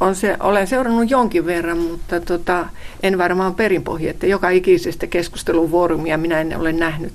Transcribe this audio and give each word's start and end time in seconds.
on 0.00 0.14
se, 0.14 0.36
olen 0.40 0.66
seurannut 0.66 1.10
jonkin 1.10 1.46
verran, 1.46 1.78
mutta 1.78 2.20
tota, 2.20 2.66
en 3.02 3.18
varmaan 3.18 3.54
perinpohja, 3.54 4.10
että 4.10 4.26
joka 4.26 4.50
ikisestä 4.50 5.06
keskusteluvoorumia 5.06 6.18
minä 6.18 6.40
en 6.40 6.60
ole 6.60 6.72
nähnyt. 6.72 7.14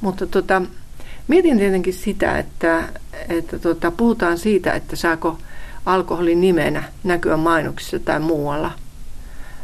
Mutta 0.00 0.26
tota, 0.26 0.62
mietin 1.28 1.58
tietenkin 1.58 1.94
sitä, 1.94 2.38
että, 2.38 2.88
että 3.28 3.58
tota, 3.58 3.90
puhutaan 3.90 4.38
siitä, 4.38 4.72
että 4.72 4.96
saako 4.96 5.38
alkoholin 5.86 6.40
nimenä 6.40 6.82
näkyä 7.04 7.36
mainoksissa 7.36 7.98
tai 7.98 8.20
muualla. 8.20 8.72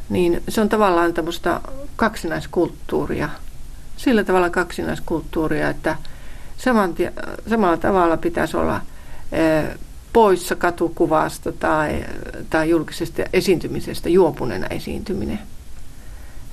Niin 0.08 0.42
se 0.48 0.60
on 0.60 0.68
tavallaan 0.68 1.14
tämmöistä 1.14 1.60
kaksinaiskulttuuria. 1.96 3.28
Sillä 3.96 4.24
tavalla 4.24 4.50
kaksinaiskulttuuria, 4.50 5.68
että 5.68 5.96
samalla 7.50 7.76
tavalla 7.76 8.16
pitäisi 8.16 8.56
olla 8.56 8.80
poissa 10.16 10.56
katukuvasta 10.56 11.52
tai, 11.52 12.04
tai 12.50 12.70
julkisesta 12.70 13.22
esiintymisestä 13.32 14.08
juopuneena 14.08 14.66
esiintyminen. 14.66 15.38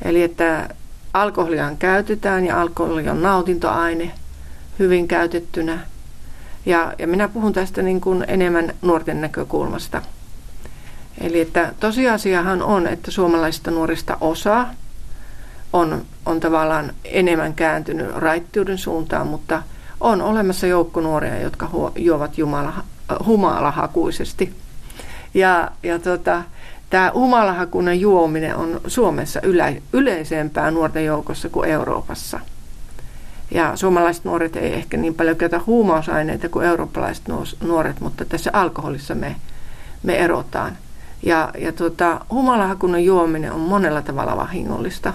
Eli 0.02 0.24
että 0.24 0.70
alkoholia 1.14 1.72
käytetään 1.80 2.46
ja 2.46 2.62
alkoholi 2.62 3.10
on 3.10 3.22
nautintoaine 3.22 4.12
hyvin 4.80 5.08
käytettynä. 5.08 5.80
Ja, 6.66 6.94
ja 7.00 7.08
minä 7.08 7.28
puhun 7.28 7.54
tästä 7.54 7.82
niin 7.82 8.02
kuin 8.02 8.26
enemmän 8.28 8.74
nuorten 8.82 9.22
näkökulmasta. 9.22 10.02
Eli 11.22 11.42
että 11.42 11.74
tosiasiahan 11.80 12.62
on, 12.62 12.88
että 12.88 13.12
suomalaisista 13.12 13.72
nuorista 13.72 14.18
osa 14.22 14.66
on, 15.74 16.06
on 16.26 16.40
tavallaan 16.40 16.94
enemmän 17.04 17.54
kääntynyt 17.54 18.16
raittiuden 18.16 18.78
suuntaan, 18.78 19.28
mutta 19.28 19.64
on 20.00 20.22
olemassa 20.22 20.68
joukko 20.68 21.02
nuoria, 21.02 21.42
jotka 21.42 21.70
juovat 21.96 22.38
jumala, 22.38 22.84
humalahakuisesti. 23.26 24.56
Ja, 25.34 25.72
ja 25.84 26.00
tota, 26.00 26.44
tämä 26.90 27.12
humalahakuinen 27.14 28.00
juominen 28.00 28.56
on 28.56 28.82
Suomessa 28.88 29.40
yle, 29.42 29.82
yleisempää 29.94 30.72
nuorten 30.72 31.06
joukossa 31.06 31.50
kuin 31.50 31.70
Euroopassa. 31.70 32.40
Ja 33.52 33.76
suomalaiset 33.76 34.26
nuoret 34.26 34.56
ei 34.56 34.74
ehkä 34.74 34.98
niin 34.98 35.16
paljon 35.16 35.38
käytä 35.38 35.62
huumausaineita 35.66 36.50
kuin 36.50 36.66
eurooppalaiset 36.66 37.24
nuoret, 37.62 38.00
mutta 38.00 38.26
tässä 38.26 38.50
alkoholissa 38.54 39.16
me, 39.16 39.36
me 40.04 40.18
erotaan. 40.18 40.78
Ja, 41.24 41.52
ja 41.58 41.72
tota, 41.72 42.26
humalahakuinen 42.32 43.06
juominen 43.06 43.52
on 43.52 43.60
monella 43.60 44.02
tavalla 44.02 44.38
vahingollista. 44.38 45.14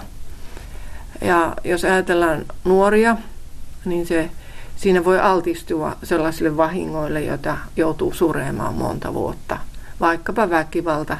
Ja 1.21 1.55
jos 1.63 1.83
ajatellaan 1.83 2.45
nuoria, 2.63 3.17
niin 3.85 4.07
se 4.07 4.29
siinä 4.79 5.05
voi 5.05 5.19
altistua 5.19 5.95
sellaisille 6.03 6.57
vahingoille, 6.57 7.21
joita 7.21 7.57
joutuu 7.75 8.13
suremaan 8.13 8.73
monta 8.73 9.13
vuotta. 9.13 9.57
Vaikkapa 9.99 10.49
väkivalta, 10.49 11.17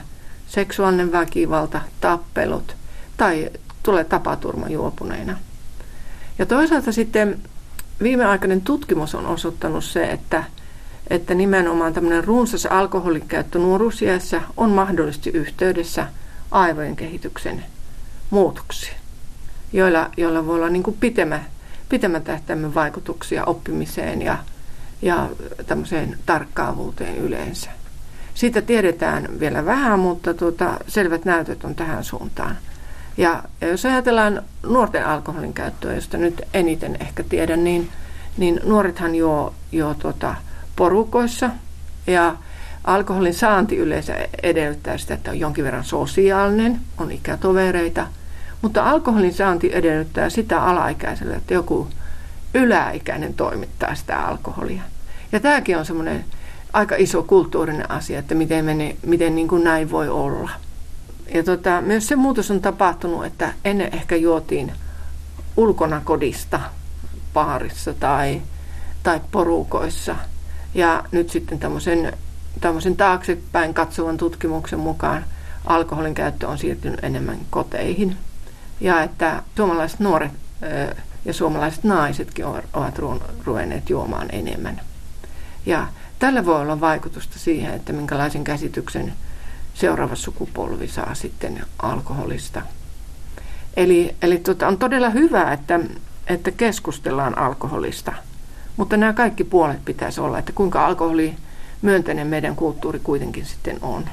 seksuaalinen 0.48 1.12
väkivalta, 1.12 1.82
tappelut 2.02 2.76
tai 3.18 3.50
tulee 3.84 4.04
tapaturma 4.04 4.70
juopuneina. 4.70 5.38
Ja 6.40 6.46
toisaalta 6.46 6.92
sitten 6.92 7.40
viimeaikainen 8.04 8.62
tutkimus 8.62 9.16
on 9.16 9.26
osoittanut 9.26 9.84
se, 9.84 10.04
että, 10.04 10.44
että 11.10 11.34
nimenomaan 11.34 11.94
tämmöinen 11.94 12.24
runsas 12.24 12.66
alkoholikäyttö 12.66 13.60
nuoruusiässä 13.60 14.42
on 14.58 14.70
mahdollisesti 14.70 15.30
yhteydessä 15.30 16.08
aivojen 16.52 16.96
kehityksen 16.96 17.66
muutoksiin, 18.30 18.98
joilla, 19.74 20.10
joilla 20.18 20.46
voi 20.46 20.56
olla 20.56 20.70
niin 20.70 20.98
pitemmä 21.00 21.44
pitemmän 21.90 22.24
tähtäimen 22.24 22.76
vaikutuksia 22.76 23.46
oppimiseen 23.46 24.22
ja, 24.22 24.38
ja 25.02 25.30
tämmöiseen 25.68 26.18
tarkkaavuuteen 26.26 27.18
yleensä. 27.18 27.70
Siitä 28.34 28.62
tiedetään 28.62 29.40
vielä 29.40 29.66
vähän, 29.66 30.00
mutta 30.00 30.34
tuota, 30.34 30.78
selvät 30.88 31.26
näytöt 31.26 31.64
on 31.64 31.76
tähän 31.76 32.04
suuntaan. 32.04 32.58
Ja, 33.18 33.44
ja 33.62 33.68
jos 33.68 33.86
ajatellaan 33.86 34.42
nuorten 34.64 35.06
alkoholin 35.06 35.54
käyttöä, 35.54 35.96
josta 35.96 36.18
nyt 36.18 36.42
eniten 36.54 36.98
ehkä 37.00 37.24
tiedän, 37.24 37.64
niin, 37.64 37.90
niin 38.38 38.60
nuorethan 38.64 39.16
juo, 39.16 39.54
juo 39.72 39.94
tuota, 39.94 40.36
porukoissa 40.76 41.50
ja 42.08 42.36
alkoholin 42.84 43.34
saanti 43.34 43.78
yleensä 43.78 44.16
edellyttää 44.44 44.98
sitä, 44.98 45.14
että 45.14 45.32
on 45.32 45.40
jonkin 45.40 45.64
verran 45.64 45.84
sosiaalinen, 45.84 46.80
on 46.98 47.12
ikätovereita– 47.12 48.08
mutta 48.62 48.90
alkoholin 48.90 49.34
saanti 49.34 49.70
edellyttää 49.74 50.30
sitä 50.30 50.64
alaikäiselle, 50.64 51.36
että 51.36 51.54
joku 51.54 51.88
yläikäinen 52.54 53.34
toimittaa 53.34 53.96
sitä 53.96 54.28
alkoholia. 54.28 54.82
Ja 55.32 55.40
tämäkin 55.40 55.78
on 55.78 55.86
semmoinen 55.86 56.26
aika 56.74 56.96
iso 56.98 57.24
kulttuurinen 57.24 57.92
asia, 57.92 58.20
että 58.20 58.36
miten, 58.36 58.66
mene, 58.66 58.96
miten 59.06 59.36
niin 59.36 59.48
kuin 59.48 59.64
näin 59.64 59.92
voi 59.92 60.10
olla. 60.10 60.50
Ja 61.34 61.44
tota, 61.44 61.82
myös 61.82 62.08
se 62.08 62.16
muutos 62.16 62.52
on 62.52 62.62
tapahtunut, 62.62 63.26
että 63.26 63.54
ennen 63.66 63.94
ehkä 63.94 64.16
juotiin 64.16 64.72
ulkona 65.58 66.02
kodista 66.04 66.60
paarissa 67.34 67.94
tai, 67.94 68.42
tai 69.04 69.22
porukoissa. 69.32 70.16
Ja 70.74 71.04
nyt 71.12 71.30
sitten 71.30 71.60
tämmöisen, 71.60 72.14
tämmöisen 72.62 72.98
taaksepäin 72.98 73.74
katsovan 73.74 74.18
tutkimuksen 74.18 74.80
mukaan 74.80 75.26
alkoholin 75.66 76.16
käyttö 76.16 76.48
on 76.48 76.58
siirtynyt 76.58 77.04
enemmän 77.04 77.38
koteihin– 77.50 78.18
ja 78.80 79.04
että 79.04 79.44
suomalaiset 79.56 80.00
nuoret 80.00 80.32
ja 81.26 81.34
suomalaiset 81.34 81.84
naisetkin 81.84 82.46
ovat 82.74 83.00
ruvenneet 83.46 83.90
juomaan 83.90 84.28
enemmän. 84.32 84.82
Ja 85.66 85.88
tällä 86.20 86.46
voi 86.46 86.62
olla 86.62 86.82
vaikutusta 86.82 87.40
siihen, 87.40 87.74
että 87.74 87.94
minkälaisen 87.94 88.44
käsityksen 88.44 89.14
seuraava 89.74 90.16
sukupolvi 90.16 90.88
saa 90.88 91.16
sitten 91.16 91.66
alkoholista. 91.80 92.62
Eli, 93.78 94.16
eli 94.22 94.38
tota, 94.38 94.68
on 94.68 94.78
todella 94.78 95.10
hyvä, 95.10 95.54
että, 95.54 95.80
että 96.28 96.52
keskustellaan 96.52 97.38
alkoholista, 97.38 98.14
mutta 98.78 98.98
nämä 98.98 99.14
kaikki 99.14 99.44
puolet 99.44 99.86
pitäisi 99.86 100.22
olla, 100.22 100.40
että 100.40 100.52
kuinka 100.52 100.86
alkoholi 100.86 101.36
myönteinen 101.82 102.28
meidän 102.28 102.56
kulttuuri 102.56 103.00
kuitenkin 103.00 103.46
sitten 103.46 103.78
on. 103.82 104.10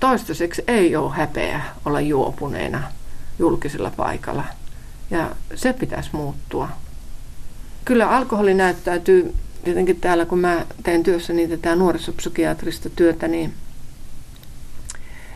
Toistaiseksi 0.00 0.62
ei 0.66 0.96
ole 0.96 1.14
häpeä 1.14 1.60
olla 1.84 2.00
juopuneena 2.00 2.82
julkisella 3.38 3.90
paikalla. 3.96 4.44
Ja 5.10 5.30
se 5.54 5.72
pitäisi 5.72 6.10
muuttua. 6.12 6.68
Kyllä 7.84 8.10
alkoholi 8.10 8.54
näyttäytyy, 8.54 9.34
jotenkin 9.66 10.00
täällä 10.00 10.26
kun 10.26 10.38
mä 10.38 10.66
teen 10.82 11.02
työssäni 11.02 11.48
tätä 11.48 11.76
nuorisopsykiatrista 11.76 12.90
työtä, 12.90 13.28
niin 13.28 13.54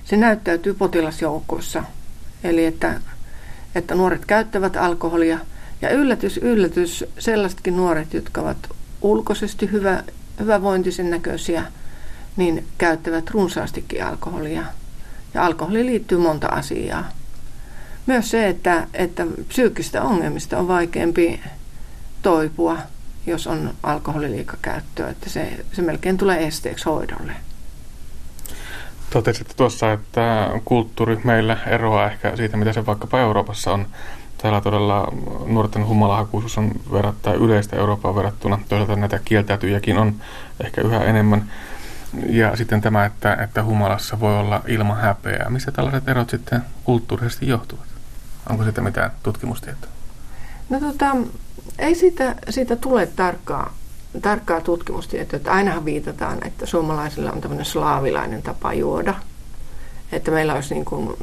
se 0.04 0.16
näyttäytyy 0.16 0.74
potilasjoukoissa. 0.74 1.84
Eli 2.44 2.64
että, 2.64 3.00
että 3.74 3.94
nuoret 3.94 4.24
käyttävät 4.24 4.76
alkoholia. 4.76 5.38
Ja 5.82 5.90
yllätys, 5.90 6.36
yllätys, 6.36 7.04
sellaisetkin 7.18 7.76
nuoret, 7.76 8.14
jotka 8.14 8.40
ovat 8.40 8.70
ulkoisesti 9.02 9.70
hyvä, 9.72 10.02
hyvävointisen 10.40 11.10
näköisiä, 11.10 11.64
niin 12.36 12.66
käyttävät 12.78 13.30
runsaastikin 13.30 14.04
alkoholia. 14.04 14.64
Ja 15.34 15.46
alkoholi 15.46 15.86
liittyy 15.86 16.18
monta 16.18 16.46
asiaa 16.46 17.17
myös 18.08 18.30
se, 18.30 18.48
että, 18.48 18.86
että 18.94 19.26
psyykkistä 19.48 20.02
ongelmista 20.02 20.58
on 20.58 20.68
vaikeampi 20.68 21.40
toipua, 22.22 22.76
jos 23.26 23.46
on 23.46 23.74
alkoholiliikakäyttöä, 23.82 25.08
että 25.08 25.30
se, 25.30 25.64
se 25.72 25.82
melkein 25.82 26.18
tulee 26.18 26.46
esteeksi 26.46 26.84
hoidolle. 26.84 27.32
Totesit 29.10 29.52
tuossa, 29.56 29.92
että 29.92 30.50
kulttuuri 30.64 31.20
meillä 31.24 31.56
eroaa 31.66 32.10
ehkä 32.10 32.36
siitä, 32.36 32.56
mitä 32.56 32.72
se 32.72 32.86
vaikkapa 32.86 33.20
Euroopassa 33.20 33.72
on. 33.72 33.86
Täällä 34.38 34.60
todella 34.60 35.12
nuorten 35.46 35.86
humalahakuisuus 35.86 36.58
on 36.58 36.70
verrattain 36.92 37.40
yleistä 37.40 37.76
Eurooppaan 37.76 38.14
verrattuna. 38.14 38.58
Toisaalta 38.68 38.96
näitä 38.96 39.20
kieltäytyjäkin 39.24 39.98
on 39.98 40.14
ehkä 40.64 40.80
yhä 40.80 41.04
enemmän. 41.04 41.50
Ja 42.26 42.56
sitten 42.56 42.80
tämä, 42.80 43.04
että, 43.04 43.34
että 43.34 43.64
humalassa 43.64 44.20
voi 44.20 44.38
olla 44.38 44.62
ilman 44.66 44.96
häpeää. 44.96 45.50
Mistä 45.50 45.72
tällaiset 45.72 46.08
erot 46.08 46.30
sitten 46.30 46.62
kulttuurisesti 46.84 47.48
johtuvat? 47.48 47.87
Onko 48.48 48.64
siitä 48.64 48.80
mitään 48.80 49.10
tutkimustietoa? 49.22 49.90
No 50.68 50.80
tota, 50.80 51.16
ei 51.78 51.94
siitä, 51.94 52.34
siitä 52.50 52.76
tule 52.76 53.06
tarkkaa, 53.06 53.74
tarkkaa 54.22 54.60
tutkimustietoa. 54.60 55.36
Että 55.36 55.52
ainahan 55.52 55.84
viitataan, 55.84 56.38
että 56.46 56.66
suomalaisilla 56.66 57.32
on 57.32 57.40
tämmöinen 57.40 57.66
slaavilainen 57.66 58.42
tapa 58.42 58.74
juoda. 58.74 59.14
Että 60.12 60.30
meillä 60.30 60.54
olisi 60.54 60.74
niin 60.74 60.84
kuin 60.84 61.16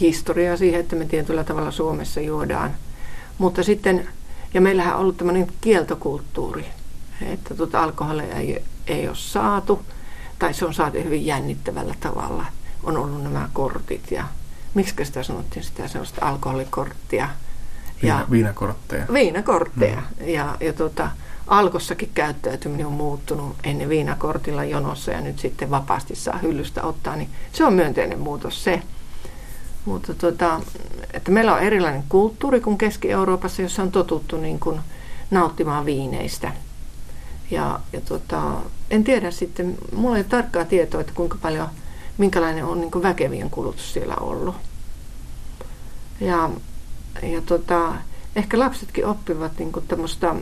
historiaa 0.00 0.56
siihen, 0.56 0.80
että 0.80 0.96
me 0.96 1.04
tietyllä 1.04 1.44
tavalla 1.44 1.70
Suomessa 1.70 2.20
juodaan. 2.20 2.70
Mutta 3.38 3.62
sitten, 3.62 4.08
ja 4.54 4.60
meillähän 4.60 4.94
on 4.94 5.00
ollut 5.00 5.16
tämmöinen 5.16 5.46
kieltokulttuuri, 5.60 6.66
että 7.22 7.54
tuota 7.54 7.82
alkoholia 7.82 8.36
ei, 8.36 8.64
ei 8.86 9.08
ole 9.08 9.16
saatu, 9.16 9.82
tai 10.38 10.54
se 10.54 10.64
on 10.64 10.74
saatu 10.74 10.98
hyvin 11.04 11.26
jännittävällä 11.26 11.94
tavalla. 12.00 12.46
On 12.84 12.96
ollut 12.96 13.22
nämä 13.22 13.48
kortit 13.52 14.10
ja 14.10 14.24
miksi 14.74 15.04
sitä 15.04 15.22
sanottiin 15.22 15.64
sitä 15.64 15.88
sellaista 15.88 16.26
alkoholikorttia. 16.26 17.28
Ja, 18.02 18.26
viinakortteja. 18.30 19.06
Viinakortteja. 19.12 20.02
Mm. 20.20 20.28
Ja, 20.28 20.56
ja 20.60 20.72
tota, 20.72 21.10
alkossakin 21.46 22.10
käyttäytyminen 22.14 22.86
on 22.86 22.92
muuttunut 22.92 23.56
ennen 23.64 23.88
viinakortilla 23.88 24.64
jonossa 24.64 25.10
ja 25.10 25.20
nyt 25.20 25.38
sitten 25.38 25.70
vapaasti 25.70 26.14
saa 26.14 26.38
hyllystä 26.38 26.82
ottaa, 26.82 27.16
niin 27.16 27.28
se 27.52 27.64
on 27.64 27.74
myönteinen 27.74 28.18
muutos 28.20 28.64
se. 28.64 28.82
Mutta 29.84 30.14
tota, 30.14 30.60
että 31.12 31.30
meillä 31.30 31.54
on 31.54 31.60
erilainen 31.60 32.04
kulttuuri 32.08 32.60
kuin 32.60 32.78
Keski-Euroopassa, 32.78 33.62
jossa 33.62 33.82
on 33.82 33.92
totuttu 33.92 34.36
niin 34.36 34.60
kuin 34.60 34.80
nauttimaan 35.30 35.86
viineistä. 35.86 36.52
Ja, 37.50 37.80
ja 37.92 38.00
tota, 38.00 38.52
en 38.90 39.04
tiedä 39.04 39.30
sitten, 39.30 39.78
mulla 39.96 40.16
ei 40.16 40.20
ole 40.20 40.28
tarkkaa 40.28 40.64
tietoa, 40.64 41.00
että 41.00 41.12
kuinka 41.12 41.38
paljon, 41.42 41.68
minkälainen 42.18 42.64
on 42.64 42.80
niin 42.80 43.02
väkevien 43.02 43.50
kulutus 43.50 43.92
siellä 43.92 44.14
ollut. 44.20 44.54
Ja, 46.20 46.50
ja 47.22 47.42
tota, 47.46 47.92
ehkä 48.36 48.58
lapsetkin 48.58 49.06
oppivat 49.06 49.52
niin 49.58 49.72
tämmöistä 49.88 50.34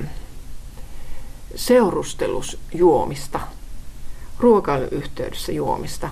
seurustelusjuomista, 1.55 3.41
ruokailuyhteydessä 4.39 5.53
juomista. 5.53 6.09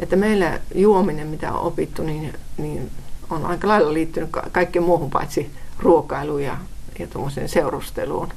Että 0.00 0.16
meillä 0.16 0.60
juominen, 0.74 1.26
mitä 1.26 1.52
on 1.52 1.60
opittu, 1.60 2.02
niin, 2.02 2.34
niin 2.56 2.90
on 3.30 3.46
aika 3.46 3.68
lailla 3.68 3.92
liittynyt 3.92 4.30
kaikkeen 4.52 4.84
muuhun 4.84 5.10
paitsi 5.10 5.50
ruokailuun 5.78 6.42
ja, 6.42 6.56
ja 6.98 7.06
seurusteluun. 7.46 8.28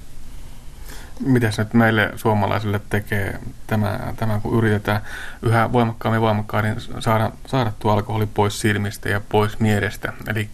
Mitä 1.19 1.51
nyt 1.57 1.73
meille 1.73 2.11
suomalaisille 2.15 2.81
tekee 2.89 3.39
tämä, 3.67 3.99
tämä, 4.17 4.39
kun 4.43 4.57
yritetään 4.57 5.01
yhä 5.41 5.71
voimakkaammin 5.71 6.21
voimakkaammin 6.21 6.75
saada, 6.99 7.31
saada 7.47 7.71
tuo 7.79 7.91
alkoholi 7.91 8.25
pois 8.25 8.59
silmistä 8.59 9.09
ja 9.09 9.21
pois 9.29 9.59
mielestä, 9.59 10.13
eli 10.27 10.49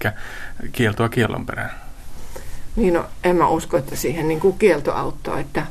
kieltoa 0.72 1.10
kiellon 1.10 1.46
perään? 1.46 1.72
Niin 2.76 2.94
no, 2.94 3.06
en 3.24 3.36
mä 3.36 3.48
usko, 3.48 3.78
että 3.78 3.96
siihen 3.96 4.28
niin 4.28 4.40
kuin 4.40 4.58
kielto 4.58 4.94
auttaa, 4.94 5.40
että 5.40 5.66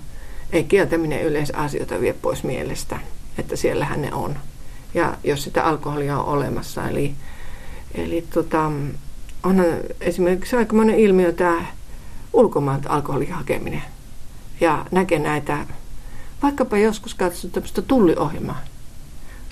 ei 0.52 0.64
kieltäminen 0.64 1.22
yleensä 1.22 1.56
asioita 1.56 2.00
vie 2.00 2.12
pois 2.12 2.44
mielestä, 2.44 2.98
että 3.38 3.56
siellähän 3.56 4.02
ne 4.02 4.14
on. 4.14 4.36
Ja 4.94 5.14
jos 5.24 5.44
sitä 5.44 5.64
alkoholia 5.64 6.18
on 6.18 6.24
olemassa, 6.24 6.88
eli, 6.88 7.14
eli 7.94 8.26
tota, 8.34 8.72
on 9.42 9.64
esimerkiksi 10.00 10.56
aikamoinen 10.56 10.98
ilmiö 10.98 11.32
tämä 11.32 11.66
ulkomailta 12.32 12.88
alkoholin 12.88 13.32
hakeminen. 13.32 13.82
Ja 14.60 14.86
näkee 14.90 15.18
näitä, 15.18 15.66
vaikkapa 16.42 16.78
joskus 16.78 17.14
katsottu 17.14 17.48
tämmöistä 17.48 17.82
tulliohjelmaa. 17.82 18.60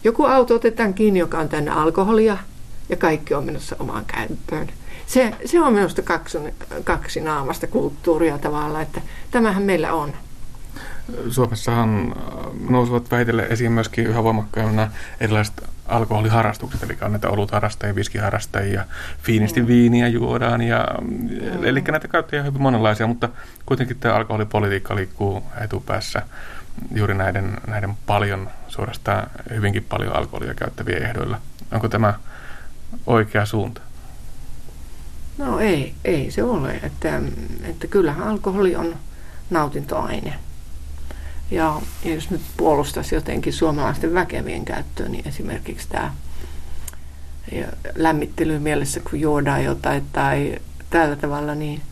Joku 0.05 0.25
auto 0.25 0.55
otetaan 0.55 0.95
kiinni, 0.95 1.21
joka 1.21 1.39
on 1.39 1.49
tänne 1.49 1.71
alkoholia, 1.71 2.39
ja 2.89 2.97
kaikki 2.97 3.35
on 3.35 3.45
menossa 3.45 3.77
omaan 3.79 4.05
käyttöön 4.05 4.69
se, 5.09 5.35
se 5.45 5.61
on 5.61 5.73
minusta 5.73 6.03
kaksi, 6.03 6.39
kaksi 6.85 7.21
naamasta 7.21 7.67
kulttuuria 7.67 8.39
tavalla, 8.39 8.83
että 8.83 9.01
tämähän 9.31 9.63
meillä 9.63 9.93
on. 9.93 10.13
Suomessahan 11.31 12.15
nousevat 12.71 13.11
väitelle 13.11 13.43
esiin 13.43 13.73
myöskin 13.73 14.07
yhä 14.07 14.23
voimakkaammin 14.23 14.77
nämä 14.77 14.91
erilaiset 15.21 15.63
alkoholiharrastukset, 15.87 16.83
eli 16.83 16.99
on 17.01 17.13
näitä 17.13 17.29
olutharrastajia, 17.29 17.95
viskiharrastajia, 17.95 18.85
fiinisti 19.23 19.61
mm. 19.61 19.67
viiniä 19.67 20.09
juodaan, 20.09 20.63
ja, 20.63 20.87
mm. 21.01 21.65
eli 21.65 21.81
näitä 21.81 22.09
käyttäjiä 22.09 22.43
on 22.43 22.47
hyvin 22.47 22.63
monenlaisia, 22.63 23.07
mutta 23.07 23.29
kuitenkin 23.67 23.97
tämä 23.99 24.15
alkoholipolitiikka 24.15 24.97
liikkuu 24.97 25.43
etupäässä 25.61 26.23
juuri 26.95 27.15
näiden, 27.15 27.57
näiden 27.67 27.95
paljon, 28.07 28.51
suorastaan 28.69 29.31
hyvinkin 29.55 29.85
paljon 29.85 30.17
alkoholia 30.17 30.55
käyttävien 30.55 31.03
ehdoilla. 31.03 31.41
Onko 31.73 31.89
tämä 31.89 32.15
oikea 33.07 33.47
suunta? 33.47 33.81
No 35.39 35.59
ei, 35.61 35.95
ei 36.05 36.31
se 36.31 36.43
ole. 36.43 36.81
Että, 36.83 37.21
että 37.63 37.87
kyllähän 37.87 38.29
alkoholi 38.29 38.77
on 38.77 38.97
nautintoaine. 39.51 40.35
Ja 41.51 41.81
jos 42.05 42.31
nyt 42.31 42.41
puolustaisi 42.57 43.15
jotenkin 43.15 43.53
suomalaisten 43.53 44.15
väkevien 44.15 44.65
käyttöön, 44.65 45.13
niin 45.13 45.29
esimerkiksi 45.29 45.89
tämä 45.89 46.15
lämmittely 47.95 48.59
mielessä, 48.59 49.01
kun 49.01 49.21
juodaan 49.21 49.65
jotain 49.65 50.05
tai 50.13 50.59
tällä 50.91 51.17
tavalla, 51.17 51.55
niin 51.55 51.83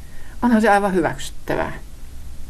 onhan 0.43 0.61
se 0.61 0.69
aivan 0.69 0.95
hyväksyttävää. 0.95 1.73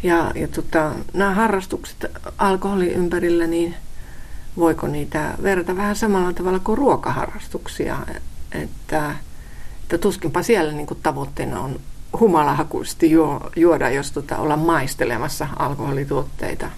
Ja, 0.02 0.32
ja 0.34 0.48
tota, 0.48 0.92
nämä 1.12 1.34
harrastukset 1.34 2.06
alkoholin 2.38 2.90
ympärillä, 2.90 3.46
niin 3.46 3.74
voiko 4.56 4.86
niitä 4.86 5.34
verrata 5.42 5.76
vähän 5.76 5.96
samalla 5.96 6.32
tavalla 6.32 6.58
kuin 6.58 6.78
ruokaharrastuksia, 6.78 7.98
että 8.52 9.14
että 9.82 9.98
tuskinpa 9.98 10.42
siellä 10.42 10.72
niin 10.72 10.86
kuin 10.86 11.00
tavoitteena 11.02 11.60
on 11.60 11.80
humalahakuisesti 12.20 13.10
juo, 13.10 13.50
juoda, 13.56 13.90
jos 13.90 14.12
tota, 14.12 14.36
olla 14.36 14.56
maistelemassa 14.56 15.48
alkoholituotteita. 15.56 16.70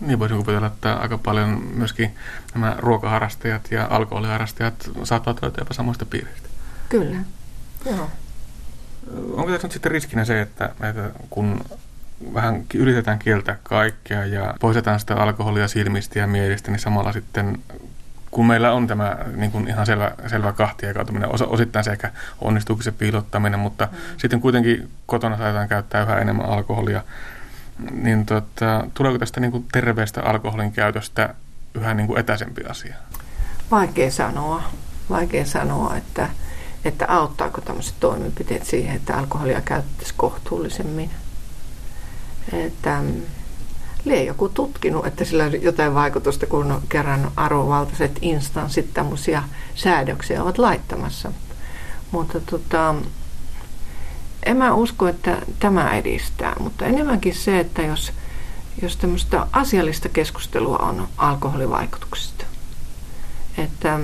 Niin 0.00 0.18
voisin 0.18 0.36
kuvitella, 0.36 0.66
että 0.66 0.94
aika 0.94 1.18
paljon 1.18 1.62
myöskin 1.74 2.14
nämä 2.54 2.76
ruokaharrastajat 2.78 3.70
ja 3.70 3.86
alkoholiharrastajat 3.90 4.90
saattavat 5.04 5.42
löytää 5.42 5.60
jopa 5.62 5.74
samoista 5.74 6.06
piiristä. 6.06 6.48
Kyllä, 6.88 7.16
joo. 7.86 8.10
Onko 9.32 9.50
tässä 9.50 9.66
nyt 9.66 9.72
sitten 9.72 9.92
riskinä 9.92 10.24
se, 10.24 10.40
että, 10.40 10.64
että 10.64 11.10
kun 11.30 11.64
vähän 12.34 12.64
yritetään 12.74 13.18
kieltää 13.18 13.56
kaikkea 13.62 14.24
ja 14.24 14.54
poistetaan 14.60 15.00
sitä 15.00 15.16
alkoholia 15.16 15.68
silmistä 15.68 16.18
ja 16.18 16.26
mielistä, 16.26 16.70
niin 16.70 16.80
samalla 16.80 17.12
sitten 17.12 17.58
kun 18.30 18.46
meillä 18.46 18.72
on 18.72 18.86
tämä 18.86 19.16
niin 19.36 19.50
kuin 19.50 19.68
ihan 19.68 19.86
selvä, 19.86 20.12
selvä 20.26 20.52
kahtiakautuminen, 20.52 21.34
osa, 21.34 21.46
osittain 21.46 21.84
se 21.84 21.90
ehkä 21.90 22.10
onnistuu 22.40 22.82
se 22.82 22.92
piilottaminen, 22.92 23.60
mutta 23.60 23.88
mm. 23.92 23.98
sitten 24.16 24.40
kuitenkin 24.40 24.90
kotona 25.06 25.36
saadaan 25.38 25.68
käyttää 25.68 26.02
yhä 26.02 26.18
enemmän 26.18 26.46
alkoholia, 26.46 27.02
niin 27.90 28.26
tota, 28.26 28.86
tuleeko 28.94 29.18
tästä 29.18 29.40
niin 29.40 29.52
kuin 29.52 29.66
terveestä 29.72 30.22
alkoholin 30.22 30.72
käytöstä 30.72 31.34
yhä 31.74 31.94
niin 31.94 32.06
kuin 32.06 32.18
etäisempi 32.18 32.62
asia? 32.68 32.94
Vaikea 33.70 34.10
sanoa. 34.10 34.62
Vaikea 35.10 35.44
sanoa, 35.44 35.96
että, 35.96 36.28
että 36.84 37.04
auttaako 37.08 37.60
tämmöiset 37.60 37.94
toimenpiteet 38.00 38.66
siihen, 38.66 38.96
että 38.96 39.16
alkoholia 39.16 39.60
käyttäisiin 39.60 40.16
kohtuullisemmin. 40.16 41.10
Että, 42.52 43.02
lie 44.04 44.24
joku 44.24 44.48
tutkinut, 44.48 45.06
että 45.06 45.24
sillä 45.24 45.44
on 45.44 45.62
jotain 45.62 45.94
vaikutusta, 45.94 46.46
kun 46.46 46.82
kerran 46.88 47.30
arvovaltaiset 47.36 48.18
instanssit 48.22 48.94
tämmöisiä 48.94 49.42
säädöksiä 49.74 50.42
ovat 50.42 50.58
laittamassa. 50.58 51.32
Mutta 52.10 52.40
tota, 52.40 52.94
en 54.46 54.56
mä 54.56 54.74
usko, 54.74 55.08
että 55.08 55.42
tämä 55.60 55.94
edistää, 55.96 56.56
mutta 56.60 56.84
enemmänkin 56.84 57.34
se, 57.34 57.60
että 57.60 57.82
jos, 57.82 58.12
jos 58.82 58.96
tämmöistä 58.96 59.46
asiallista 59.52 60.08
keskustelua 60.08 60.76
on 60.76 61.08
alkoholivaikutuksista. 61.16 62.44
Että, 63.58 64.00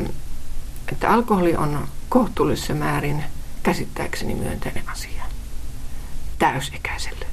että 0.93 1.11
alkoholi 1.11 1.57
on 1.57 1.89
kohtuullisessa 2.09 2.75
määrin 2.75 3.25
käsittääkseni 3.63 4.35
myönteinen 4.35 4.89
asia 4.89 5.23
täysikäiselle. 6.39 7.27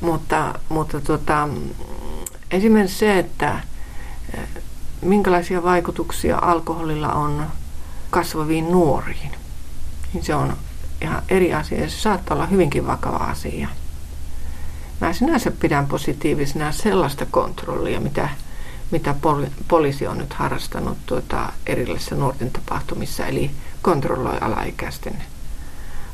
Mutta, 0.00 0.58
mutta 0.68 1.00
tota, 1.00 1.48
esimerkiksi 2.50 2.98
se, 2.98 3.18
että 3.18 3.60
eh, 4.34 4.48
minkälaisia 5.02 5.62
vaikutuksia 5.62 6.38
alkoholilla 6.42 7.12
on 7.12 7.46
kasvaviin 8.10 8.72
nuoriin, 8.72 9.30
niin 10.12 10.24
se 10.24 10.34
on 10.34 10.56
ihan 11.04 11.22
eri 11.28 11.54
asia 11.54 11.80
ja 11.80 11.90
se 11.90 11.96
saattaa 11.96 12.34
olla 12.34 12.46
hyvinkin 12.46 12.86
vakava 12.86 13.16
asia. 13.16 13.68
Mä 15.00 15.12
sinänsä 15.12 15.50
pidän 15.50 15.86
positiivisena 15.86 16.72
sellaista 16.72 17.26
kontrollia, 17.30 18.00
mitä, 18.00 18.28
mitä 18.90 19.14
poli, 19.20 19.46
poliisi 19.68 20.06
on 20.06 20.18
nyt 20.18 20.32
harrastanut 20.32 20.98
tuota 21.06 21.52
erilaisissa 21.66 22.14
nuorten 22.14 22.50
tapahtumissa, 22.50 23.26
eli 23.26 23.50
kontrolloi 23.82 24.38
alaikäisten 24.40 25.22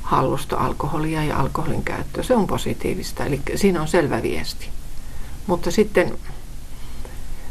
hallusta 0.02 0.56
alkoholia 0.56 1.24
ja 1.24 1.38
alkoholin 1.38 1.84
käyttöä. 1.84 2.22
Se 2.22 2.34
on 2.34 2.46
positiivista, 2.46 3.24
eli 3.24 3.40
siinä 3.54 3.82
on 3.82 3.88
selvä 3.88 4.22
viesti. 4.22 4.68
Mutta 5.46 5.70
sitten 5.70 6.18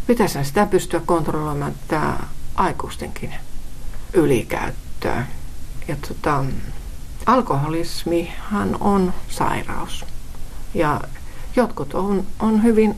pitäisi 0.08 0.43
sitä 0.43 0.65
pystyä 0.65 1.01
kontrolloimaan 1.05 1.75
tämä 1.88 2.19
aikuistenkin 2.55 3.34
ylikäyttöä. 4.13 5.25
Ja 5.88 5.96
tota, 6.08 6.46
alkoholismihan 7.25 8.77
on 8.79 9.13
sairaus. 9.29 10.05
Ja 10.73 11.01
jotkut 11.55 11.93
on, 11.93 12.23
on 12.39 12.63
hyvin 12.63 12.95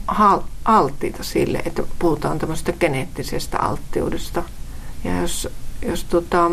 alttiita 0.66 1.24
sille, 1.24 1.62
että 1.66 1.84
puhutaan 2.00 2.40
tämmöistä 2.40 2.74
geneettisestä 2.74 3.60
alttiudesta. 3.60 4.44
Ja 5.04 5.22
jos, 5.22 5.50
jos 5.86 6.04
tota, 6.04 6.52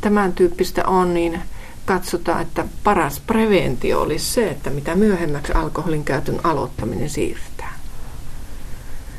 tämän 0.00 0.32
tyyppistä 0.32 0.82
on, 0.86 1.14
niin 1.14 1.40
katsotaan, 1.84 2.42
että 2.42 2.64
paras 2.84 3.20
preventio 3.20 4.00
olisi 4.00 4.32
se, 4.32 4.50
että 4.50 4.70
mitä 4.70 4.94
myöhemmäksi 4.94 5.52
alkoholin 5.52 6.04
käytön 6.04 6.40
aloittaminen 6.44 7.10
siirretään. 7.10 7.74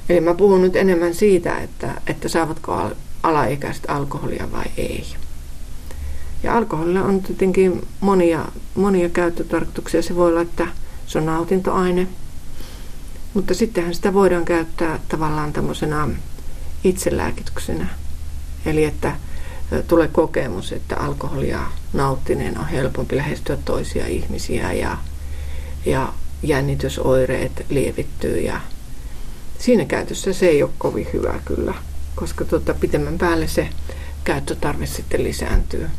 Eli 0.09 0.21
mä 0.21 0.33
puhun 0.33 0.61
nyt 0.61 0.75
enemmän 0.75 1.13
siitä, 1.13 1.57
että, 1.57 2.01
että 2.07 2.27
saavatko 2.27 2.91
alaikäiset 3.23 3.85
alkoholia 3.87 4.51
vai 4.51 4.65
ei. 4.77 5.15
Ja 6.43 6.57
alkoholilla 6.57 7.01
on 7.01 7.21
tietenkin 7.21 7.87
monia, 7.99 8.45
monia 8.75 9.09
käyttötarkoituksia. 9.09 10.01
Se 10.01 10.15
voi 10.15 10.29
olla, 10.29 10.41
että 10.41 10.67
se 11.07 11.17
on 11.17 11.25
nautintoaine. 11.25 12.07
Mutta 13.33 13.53
sittenhän 13.53 13.95
sitä 13.95 14.13
voidaan 14.13 14.45
käyttää 14.45 14.99
tavallaan 15.09 15.53
tämmöisenä 15.53 16.07
itselääkityksenä. 16.83 17.87
Eli 18.65 18.83
että 18.85 19.15
tulee 19.87 20.07
kokemus, 20.07 20.71
että 20.71 20.97
alkoholia 20.97 21.59
nauttineen 21.93 22.57
on 22.59 22.67
helpompi 22.67 23.17
lähestyä 23.17 23.57
toisia 23.65 24.07
ihmisiä 24.07 24.73
ja, 24.73 24.97
ja 25.85 26.13
jännitysoireet 26.43 27.65
lievittyy 27.69 28.39
ja 28.39 28.61
siinä 29.59 29.85
käytössä 29.85 30.33
se 30.33 30.47
ei 30.47 30.63
ole 30.63 30.71
kovin 30.77 31.07
hyvä 31.13 31.39
kyllä, 31.45 31.73
koska 32.15 32.45
tuota, 32.45 32.73
pitemmän 32.73 33.17
päälle 33.17 33.47
se 33.47 33.69
käyttötarve 34.23 34.85
sitten 34.85 35.23
lisääntyy. 35.23 35.89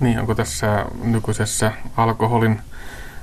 Niin, 0.00 0.20
onko 0.20 0.34
tässä 0.34 0.86
nykyisessä 1.02 1.72
alkoholin 1.96 2.60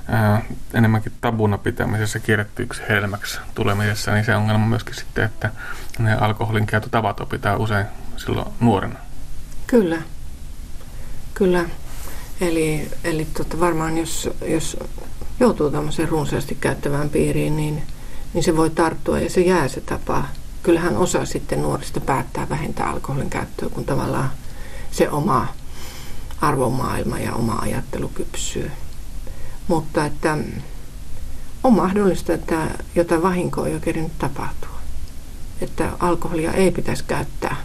ää, 0.08 0.42
enemmänkin 0.74 1.12
tabuna 1.22 1.58
pitämisessä 1.58 2.20
kierrettyiksi 2.20 2.82
helmäksi 2.90 3.40
tulemisessa, 3.56 4.12
niin 4.12 4.26
se 4.26 4.36
ongelma 4.36 4.66
myöskin 4.66 4.96
sitten, 4.96 5.26
että 5.26 5.50
ne 6.00 6.14
alkoholin 6.14 6.66
käyttötavat 6.66 7.20
opitaan 7.20 7.58
usein 7.58 7.86
silloin 8.18 8.48
nuorena. 8.60 9.00
Kyllä, 9.68 9.98
kyllä. 11.34 11.66
Eli, 12.42 12.92
eli 13.04 13.28
tota 13.38 13.60
varmaan 13.60 13.98
jos, 13.98 14.30
jos 14.48 14.78
joutuu 15.40 15.72
tämmöiseen 15.72 16.10
runsaasti 16.10 16.58
käyttävään 16.62 17.10
piiriin, 17.10 17.56
niin, 17.56 17.84
niin 18.34 18.44
se 18.44 18.58
voi 18.58 18.70
tarttua 18.70 19.20
ja 19.20 19.30
se 19.30 19.42
jää 19.42 19.68
se 19.68 19.82
tapa. 19.82 20.24
Kyllähän 20.64 20.98
osa 20.98 21.26
sitten 21.26 21.62
nuorista 21.62 22.00
päättää 22.00 22.50
vähentää 22.50 22.90
alkoholin 22.90 23.30
käyttöä, 23.30 23.70
kun 23.70 23.86
tavallaan 23.86 24.32
se 24.92 25.10
oma 25.10 25.48
arvomaailma 26.42 27.20
ja 27.20 27.34
oma 27.34 27.54
ajattelu 27.54 28.08
kypsyy. 28.08 28.72
Mutta 29.68 30.06
että 30.06 30.38
on 31.64 31.74
mahdollista, 31.74 32.34
että 32.34 32.68
jotain 32.96 33.24
vahinkoa 33.24 33.64
on 33.64 33.72
jo 33.72 33.80
kerinyt 33.80 34.20
tapahtua. 34.20 34.78
Että 35.62 35.90
alkoholia 36.00 36.54
ei 36.54 36.72
pitäisi 36.72 37.04
käyttää. 37.08 37.56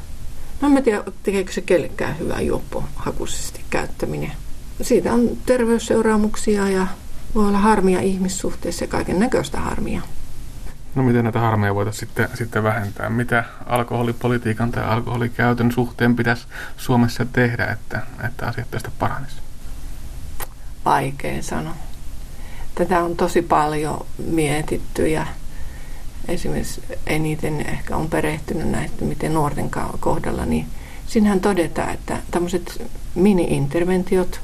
No 0.61 0.76
en 0.76 0.85
tiedä, 0.85 1.05
tekeekö 1.23 1.52
se 1.52 1.61
kellekään 1.61 2.19
hyvää 2.19 2.41
juoppohakuisesti 2.41 3.64
käyttäminen. 3.71 4.33
Siitä 4.83 5.12
on 5.12 5.31
terveysseuraamuksia 5.47 6.69
ja 6.69 6.87
voi 7.35 7.49
olla 7.49 7.59
harmia 7.59 8.00
ihmissuhteissa 8.00 8.85
ja 8.85 8.88
kaiken 8.88 9.19
näköistä 9.19 9.61
harmia. 9.61 10.02
No 10.94 11.02
miten 11.02 11.25
näitä 11.25 11.40
harmeja 11.40 11.75
voitaisiin 11.75 12.00
sitten, 12.00 12.28
sitten 12.34 12.62
vähentää? 12.62 13.11
Mitä 13.11 13.44
alkoholipolitiikan 13.66 14.72
tai 14.72 14.84
alkoholikäytön 14.84 15.72
suhteen 15.72 16.16
pitäisi 16.16 16.46
Suomessa 16.76 17.26
tehdä, 17.32 17.66
että, 17.66 18.02
että 18.26 18.46
asiat 18.46 18.70
tästä 18.70 18.90
paranisi? 18.99 19.37
Vaikea 20.84 21.42
sanoa. 21.42 21.75
Tätä 22.75 23.04
on 23.04 23.16
tosi 23.16 23.42
paljon 23.42 24.06
mietitty 24.18 25.08
ja 25.08 25.26
esimerkiksi 26.28 26.82
eniten 27.06 27.61
ehkä 27.68 27.96
on 27.96 28.11
perehtynyt 28.11 28.70
näistä, 28.70 29.04
miten 29.04 29.34
nuorten 29.34 29.70
kohdalla, 30.00 30.46
niin 30.46 30.66
siinähän 31.06 31.40
todetaan, 31.40 31.90
että 31.90 32.18
tämmöiset 32.30 32.82
mini-interventiot, 33.14 34.40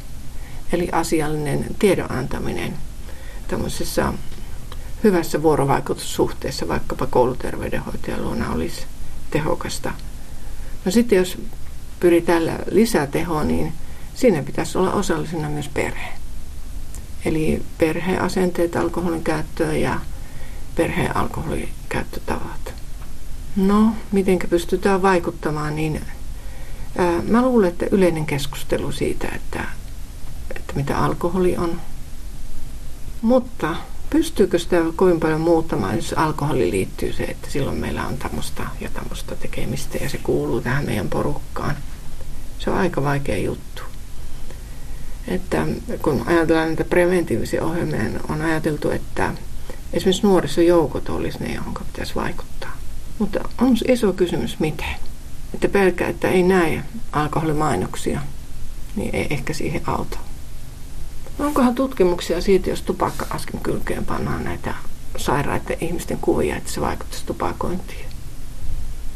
eli 0.72 0.88
asiallinen 0.92 1.66
tiedon 1.78 2.12
antaminen 2.12 2.74
tämmöisessä 3.48 4.12
hyvässä 5.04 5.42
vuorovaikutussuhteessa 5.42 6.68
vaikkapa 6.68 7.06
kouluterveydenhoitajan 7.06 8.22
luona 8.22 8.52
olisi 8.52 8.86
tehokasta. 9.30 9.92
No 10.84 10.90
sitten 10.90 11.18
jos 11.18 11.38
pyritään 12.00 12.42
lisätehoon, 12.70 13.48
niin 13.48 13.72
siinä 14.14 14.42
pitäisi 14.42 14.78
olla 14.78 14.92
osallisena 14.92 15.48
myös 15.48 15.68
perhe. 15.68 16.08
Eli 17.24 17.62
perheasenteet 17.78 18.76
alkoholin 18.76 19.24
käyttöön 19.24 19.80
ja 19.80 20.00
perheen 20.74 21.16
alkoholikäyttötavat. 21.16 22.74
No, 23.56 23.94
miten 24.12 24.38
pystytään 24.50 25.02
vaikuttamaan, 25.02 25.76
niin 25.76 26.00
ää, 26.98 27.22
mä 27.22 27.42
luulen, 27.42 27.68
että 27.68 27.86
yleinen 27.90 28.26
keskustelu 28.26 28.92
siitä, 28.92 29.28
että, 29.34 29.64
että 30.56 30.72
mitä 30.76 30.98
alkoholi 30.98 31.56
on. 31.56 31.80
Mutta 33.22 33.76
pystyykö 34.10 34.58
sitä 34.58 34.76
kovin 34.96 35.20
paljon 35.20 35.40
muuttamaan, 35.40 35.96
jos 35.96 36.12
alkoholi 36.12 36.70
liittyy 36.70 37.12
se, 37.12 37.22
että 37.22 37.50
silloin 37.50 37.76
meillä 37.76 38.06
on 38.06 38.18
tämmöistä 38.18 38.62
ja 38.80 38.90
tämmöistä 38.90 39.36
tekemistä 39.36 39.98
ja 39.98 40.08
se 40.08 40.18
kuuluu 40.18 40.60
tähän 40.60 40.84
meidän 40.84 41.08
porukkaan. 41.08 41.76
Se 42.58 42.70
on 42.70 42.76
aika 42.76 43.02
vaikea 43.02 43.38
juttu. 43.38 43.82
Että 45.28 45.66
kun 46.02 46.22
ajatellaan 46.26 46.68
näitä 46.68 46.84
preventiivisia 46.84 47.64
ohjelmia, 47.64 48.02
niin 48.02 48.20
on 48.28 48.42
ajateltu, 48.42 48.90
että 48.90 49.34
esimerkiksi 49.92 50.22
nuorisojoukot 50.22 51.08
olisi 51.08 51.38
ne, 51.38 51.54
johon 51.54 51.74
pitäisi 51.92 52.14
vaikuttaa. 52.14 52.76
Mutta 53.18 53.40
on 53.58 53.76
iso 53.88 54.12
kysymys, 54.12 54.58
miten. 54.58 54.94
Että 55.54 55.68
pelkää, 55.68 56.08
että 56.08 56.28
ei 56.28 56.42
näe 56.42 56.82
alkoholimainoksia, 57.12 58.20
niin 58.96 59.14
ei 59.14 59.26
ehkä 59.30 59.52
siihen 59.52 59.82
auta. 59.86 60.18
Onkohan 61.38 61.74
tutkimuksia 61.74 62.40
siitä, 62.40 62.70
jos 62.70 62.82
tupakka-askin 62.82 63.60
kylkeen 63.60 64.04
pannaan 64.04 64.44
näitä 64.44 64.74
sairaiden 65.16 65.76
ihmisten 65.80 66.18
kuvia, 66.20 66.56
että 66.56 66.70
se 66.70 66.80
vaikuttaisi 66.80 67.26
tupakointiin? 67.26 68.06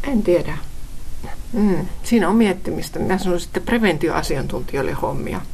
En 0.05 0.23
tiedä. 0.23 0.59
Mm, 1.53 1.87
siinä 2.03 2.29
on 2.29 2.37
miettimistä. 2.37 2.99
Minä 2.99 3.19
sanoisin, 3.19 3.49
että 3.49 3.61
preventioasiantuntijoille 3.61 4.93
hommia. 4.93 5.41